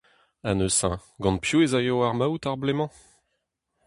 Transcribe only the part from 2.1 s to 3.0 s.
maout ar bloaz-mañ?